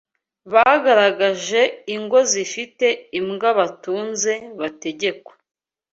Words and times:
bagaragaje 0.53 1.61
ingo 1.95 2.19
zifite 2.31 2.87
imbwa 3.19 3.49
batunze 3.59 4.33
bategekwa 4.59 5.33